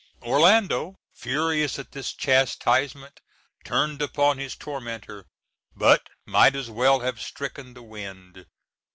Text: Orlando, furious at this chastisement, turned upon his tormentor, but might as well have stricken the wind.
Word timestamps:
Orlando, 0.23 0.95
furious 1.13 1.77
at 1.77 1.91
this 1.91 2.11
chastisement, 2.11 3.19
turned 3.63 4.01
upon 4.01 4.39
his 4.39 4.55
tormentor, 4.55 5.27
but 5.75 6.07
might 6.25 6.55
as 6.55 6.71
well 6.71 7.01
have 7.01 7.21
stricken 7.21 7.75
the 7.75 7.83
wind. 7.83 8.47